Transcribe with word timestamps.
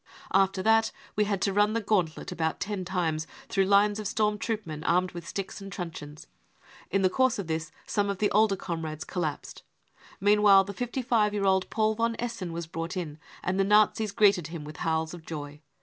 After 0.33 0.63
that 0.63 0.91
we 1.15 1.25
had 1.25 1.43
to 1.43 1.53
run 1.53 1.73
the 1.73 1.79
gauntlet 1.79 2.31
about 2.31 2.59
ten 2.59 2.83
times 2.85 3.27
through 3.49 3.65
lines 3.65 3.99
of 3.99 4.07
storm 4.07 4.39
troop 4.39 4.65
men 4.65 4.83
armed 4.83 5.11
with 5.11 5.27
sticks 5.27 5.61
and 5.61 5.71
truncheons. 5.71 6.25
In 6.89 7.03
the 7.03 7.09
course 7.11 7.37
of 7.37 7.45
this 7.45 7.71
some 7.85 8.09
of 8.09 8.17
the 8.17 8.29
r? 8.31 8.31
t 8.31 8.31
older 8.31 8.55
comrades 8.55 9.05
'^collapsed. 9.05 9.61
Meanwhile, 10.19 10.63
the 10.63 10.73
fifty 10.73 11.03
five 11.03 11.35
year 11.35 11.45
old 11.45 11.69
Paul 11.69 11.93
von 11.93 12.15
Essen 12.17 12.51
was 12.51 12.65
brought 12.65 12.97
in, 12.97 13.19
the 13.45 13.53
Nazis 13.63 14.11
greet 14.11 14.39
ing 14.39 14.45
him 14.45 14.63
with 14.63 14.77
howls 14.77 15.13
of 15.13 15.23
joy. 15.23 15.61